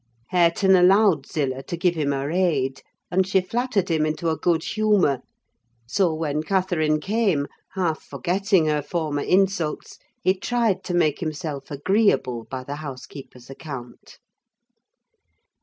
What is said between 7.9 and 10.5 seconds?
forgetting her former insults, he